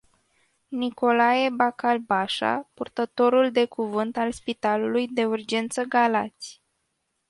[0.69, 6.61] Nicolae bacalbașa, purtătorul de cuvânt al spitalului de urgență Galați.